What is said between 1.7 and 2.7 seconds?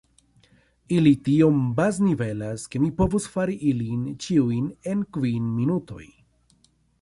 baznivelas,